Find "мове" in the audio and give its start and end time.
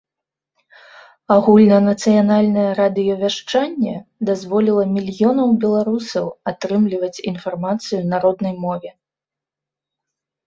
8.65-8.91